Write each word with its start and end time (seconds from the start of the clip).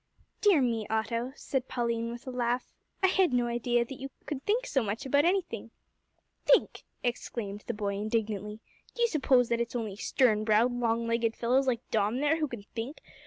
"Dear 0.41 0.63
me, 0.63 0.87
Otto," 0.89 1.31
said 1.35 1.67
Pauline, 1.67 2.09
with 2.11 2.25
a 2.25 2.31
laugh, 2.31 2.73
"I 3.03 3.07
had 3.07 3.31
no 3.31 3.45
idea 3.45 3.85
that 3.85 3.99
you 3.99 4.09
could 4.25 4.43
think 4.43 4.65
so 4.65 4.81
much 4.81 5.05
about 5.05 5.25
anything." 5.25 5.69
"Think!" 6.43 6.85
exclaimed 7.03 7.63
the 7.67 7.75
boy, 7.75 7.97
indignantly; 8.01 8.61
"d'you 8.95 9.05
suppose 9.07 9.49
that 9.49 9.61
it's 9.61 9.75
only 9.75 9.95
stern 9.95 10.43
browed, 10.43 10.71
long 10.73 11.05
legged 11.05 11.35
fellows 11.35 11.67
like 11.67 11.87
Dom 11.91 12.17
there 12.17 12.39
who 12.39 12.47
can 12.47 12.63
think? 12.73 12.99